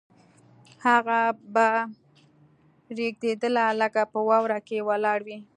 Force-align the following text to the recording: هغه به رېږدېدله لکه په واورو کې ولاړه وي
هغه 0.85 1.19
به 1.53 1.67
رېږدېدله 2.97 3.65
لکه 3.81 4.01
په 4.11 4.19
واورو 4.27 4.59
کې 4.67 4.85
ولاړه 4.89 5.23
وي 5.25 5.37